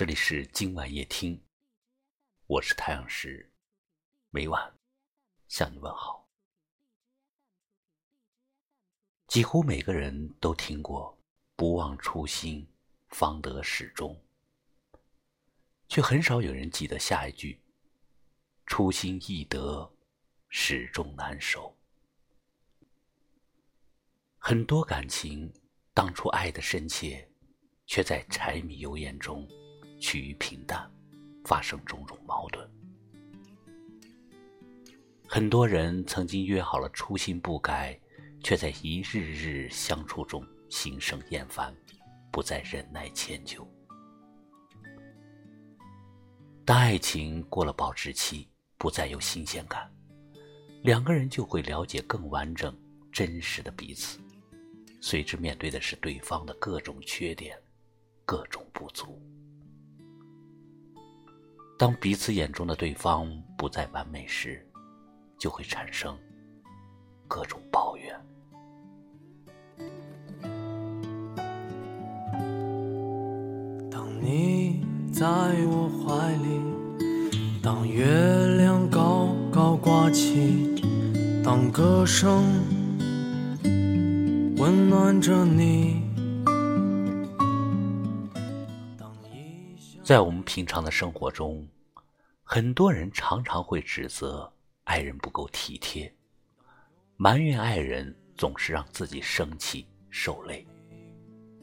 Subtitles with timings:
[0.00, 1.38] 这里是今晚夜听，
[2.46, 3.52] 我是太阳石，
[4.30, 4.74] 每晚
[5.46, 6.26] 向你问好。
[9.26, 11.14] 几乎每个人都听过
[11.54, 12.66] “不忘初心，
[13.10, 14.18] 方得始终”，
[15.86, 17.60] 却很少有人记得下一句
[18.64, 19.94] ：“初心易得，
[20.48, 21.76] 始终难守。”
[24.40, 25.52] 很多感情，
[25.92, 27.30] 当初爱的深切，
[27.84, 29.46] 却在柴米油盐中
[30.00, 30.90] 趋于平淡，
[31.44, 32.68] 发生种种矛盾。
[35.28, 37.96] 很多人曾经约好了初心不改，
[38.42, 41.72] 却在一日日相处中心生厌烦，
[42.32, 43.64] 不再忍耐迁就。
[46.64, 49.88] 当爱情过了保质期，不再有新鲜感，
[50.82, 52.76] 两个人就会了解更完整、
[53.12, 54.18] 真实的彼此。
[55.00, 57.56] 随之面对的是对方的各种缺点、
[58.24, 59.20] 各种不足。
[61.80, 64.62] 当彼此眼中的对方不再完美时，
[65.38, 66.14] 就会产生
[67.26, 68.14] 各种抱怨。
[73.90, 76.60] 当你在我怀里，
[77.62, 78.04] 当月
[78.58, 80.74] 亮高高挂起，
[81.42, 82.44] 当歌声。
[84.58, 86.09] 温暖着你。
[90.10, 91.64] 在我们平常的生活中，
[92.42, 96.12] 很多人常常会指责爱人不够体贴，
[97.16, 100.66] 埋怨爱人总是让自己生气受累，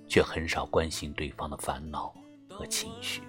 [0.07, 2.15] 却很少关心对方的烦恼
[2.49, 3.21] 和情绪。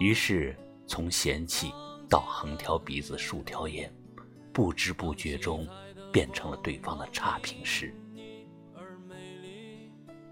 [0.00, 0.54] 于是，
[0.86, 1.72] 从嫌弃
[2.10, 3.90] 到横挑鼻子竖挑眼，
[4.52, 5.66] 不知不觉中。
[6.12, 7.94] 变成了对方的差评师，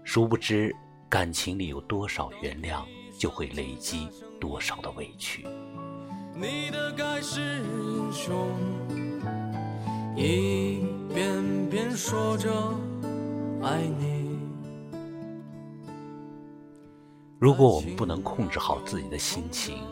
[0.03, 0.75] 殊不知
[1.09, 2.85] 感情里有多少原谅，
[3.19, 4.07] 就会累积
[4.39, 5.45] 多少的委屈。
[6.33, 8.49] 你的盖世英雄，
[10.15, 10.79] 一
[11.13, 12.49] 遍遍说着
[13.61, 14.39] 爱你。
[17.37, 19.83] 如果我们不能控制好自己的心情，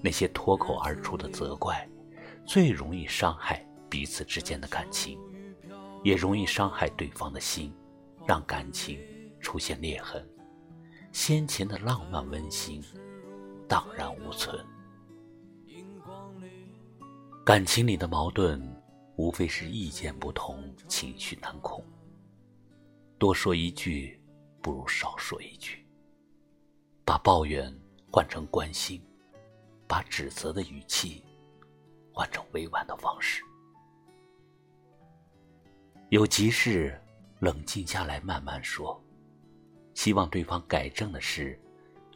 [0.00, 1.88] 那些脱口而出的责怪，
[2.46, 3.66] 最容易伤害。
[3.90, 5.18] 彼此之间的感情，
[6.02, 7.72] 也容易伤害对方的心，
[8.26, 8.98] 让感情
[9.40, 10.26] 出现裂痕，
[11.14, 12.82] 先前的浪漫温馨
[13.68, 14.52] 荡然无存。
[17.46, 18.60] 感情里的矛盾，
[19.14, 21.82] 无非是意见不同，情绪难控。
[23.16, 24.20] 多说一句，
[24.60, 25.86] 不如少说一句。
[27.04, 27.72] 把抱怨
[28.10, 29.00] 换成关心，
[29.86, 31.22] 把指责的语气
[32.12, 33.44] 换成委婉的方式。
[36.08, 37.00] 有急事，
[37.38, 39.00] 冷静下来慢慢说。
[39.94, 41.58] 希望对方改正的事，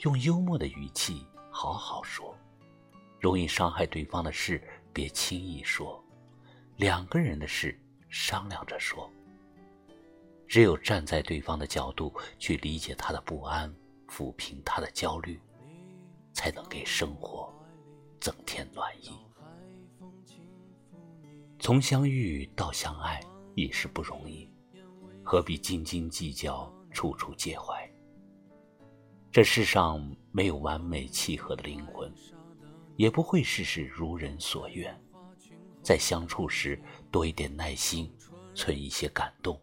[0.03, 2.37] 用幽默的语气好好说。
[3.19, 4.63] 容易伤害对方的事，
[4.93, 6.05] 别轻易说。
[6.77, 9.11] 两个人的事，商量着说。
[10.47, 13.75] 只有站在对方的角度去理解他的不安，
[14.09, 15.41] 抚平他的焦虑，
[16.33, 17.53] 才能给生活
[18.21, 19.11] 增添暖意。
[21.59, 23.21] 从相遇到相爱。
[23.55, 24.49] 也是不容易，
[25.25, 27.89] 何必斤斤计较，处处介怀？
[29.31, 32.13] 这世上没有完美契合的灵魂，
[32.97, 35.01] 也不会事事如人所愿。
[35.81, 36.77] 在相处时，
[37.09, 38.13] 多一点耐心，
[38.53, 39.63] 存一些感动，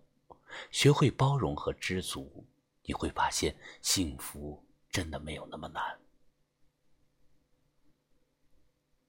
[0.72, 2.48] 学会包容和知足，
[2.84, 5.84] 你会发现幸福真的没有那么难。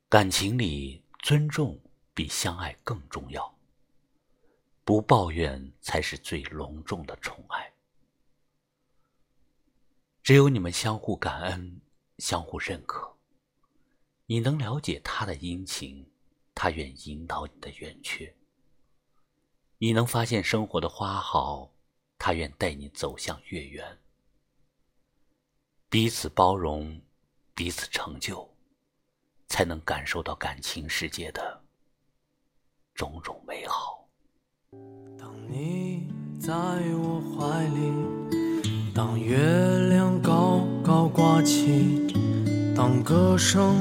[0.08, 1.80] 感情里，尊重
[2.12, 3.56] 比相爱更重要。
[4.82, 7.72] 不抱怨才是最隆重的宠爱。
[10.26, 11.80] 只有你们相互感恩、
[12.18, 13.14] 相互认可，
[14.26, 16.04] 你能了解他的阴晴，
[16.52, 18.34] 他愿引导你的圆缺；
[19.78, 21.70] 你能发现生活的花好，
[22.18, 23.98] 他愿带你走向月圆。
[25.88, 27.00] 彼此包容，
[27.54, 28.52] 彼此成就，
[29.46, 31.62] 才能感受到感情世界的
[32.96, 34.08] 种种美好。
[35.16, 36.08] 当你
[36.40, 39.36] 在我怀里，当月
[41.16, 42.12] 挂起，
[42.76, 43.74] 当歌声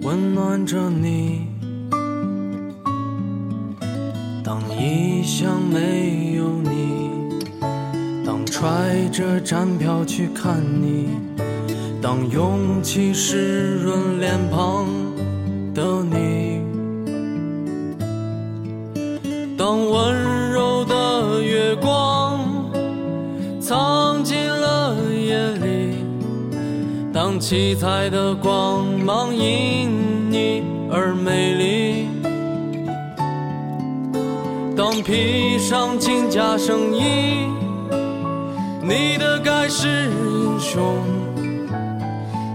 [0.00, 1.48] 温暖着你，
[4.42, 7.10] 当异乡没有你，
[8.24, 11.08] 当揣着站票去看你，
[12.00, 14.86] 当勇气湿润脸庞
[15.74, 16.62] 的你。
[19.58, 20.27] 当温
[27.48, 30.62] 七彩的光芒因你
[30.92, 32.06] 而美丽，
[34.76, 37.48] 当披上金甲圣衣，
[38.82, 40.98] 你的盖世英雄，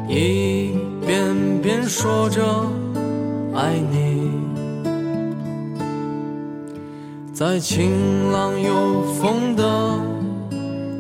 [0.08, 2.44] 一遍遍说着
[3.56, 4.30] 爱你。
[7.34, 10.00] 在晴朗有风的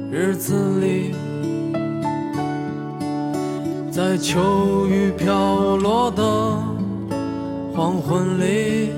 [0.09, 1.02] 日子里，
[3.93, 6.23] 在秋雨飘落的
[7.75, 8.91] 黄昏里，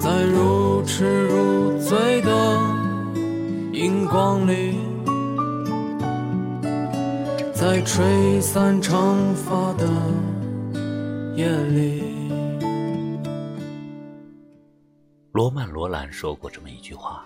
[0.00, 2.60] 在如痴如醉的
[3.72, 4.76] 荧光里，
[7.54, 9.88] 在吹散长发的
[11.36, 12.02] 夜里。
[15.30, 17.24] 罗曼·罗兰说过这么一句话：“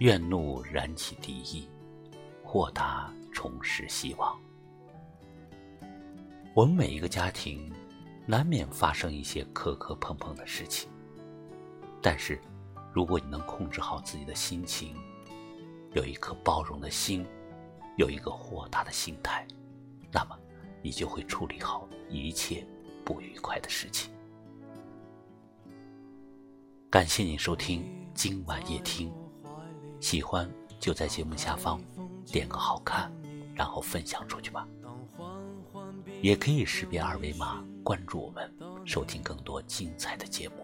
[0.00, 1.68] 怨怒燃起敌意，
[2.54, 4.38] 豁达重拾希望。”
[6.54, 7.68] 我们每一个家庭，
[8.26, 10.88] 难免发生一些磕磕碰碰的事情。
[12.00, 12.40] 但是，
[12.92, 14.94] 如果你能控制好自己的心情，
[15.94, 17.26] 有一颗包容的心，
[17.96, 19.44] 有一个豁达的心态，
[20.12, 20.38] 那么，
[20.80, 22.64] 你就会处理好一切
[23.04, 24.12] 不愉快的事情。
[26.88, 27.84] 感谢您收听
[28.14, 29.12] 今晚夜听，
[29.98, 30.48] 喜欢
[30.84, 31.80] 就在节目下方
[32.26, 33.10] 点个好看，
[33.54, 34.68] 然后分享出去吧。
[36.20, 38.52] 也可以识别二维码关注我们，
[38.84, 40.56] 收听更多精彩的节目。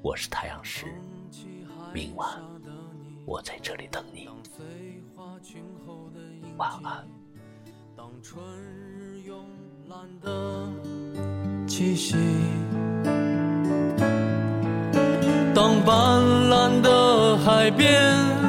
[0.00, 0.86] 我是太阳石，
[1.92, 2.40] 明晚
[3.26, 4.26] 我在这里等你，
[6.56, 7.06] 晚安。
[7.94, 8.42] 当春
[8.96, 9.34] 日慵
[9.90, 10.66] 懒的
[11.68, 12.16] 气息，
[15.54, 18.47] 当斑斓的海边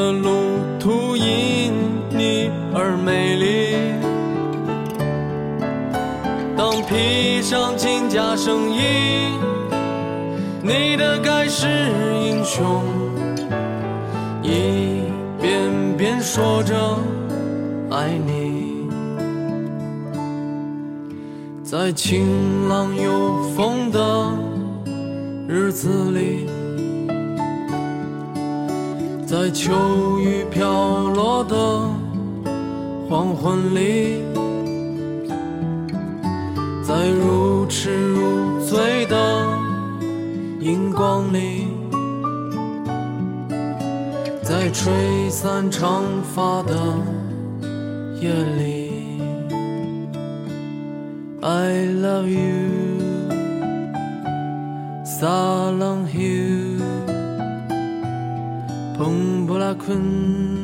[0.00, 0.30] 的路
[0.78, 1.74] 途因
[2.08, 3.76] 你而美丽，
[6.56, 8.80] 当披上金甲圣衣，
[10.62, 11.66] 你的盖世
[12.24, 12.82] 英雄，
[14.42, 15.02] 一
[15.38, 16.74] 遍遍说着
[17.90, 18.88] 爱你。
[21.62, 24.32] 在晴朗有风的
[25.46, 26.48] 日子里，
[29.30, 31.54] 在秋雨飘落的
[33.08, 34.24] 黄昏里，
[36.82, 39.46] 在如痴如醉的
[40.58, 41.68] 荧光里，
[44.42, 44.92] 在吹
[45.30, 46.02] 散长
[46.34, 46.74] 发的
[48.20, 48.90] 夜里。
[51.40, 53.30] I love you,
[55.04, 56.49] Salang Hill,
[59.00, 60.59] 嗡布拉坤